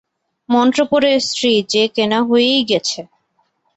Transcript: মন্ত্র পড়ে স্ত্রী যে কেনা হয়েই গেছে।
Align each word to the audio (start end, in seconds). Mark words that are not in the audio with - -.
মন্ত্র 0.49 0.79
পড়ে 0.91 1.11
স্ত্রী 1.19 1.51
যে 1.71 1.83
কেনা 1.95 2.19
হয়েই 2.23 2.61
গেছে। 2.69 2.99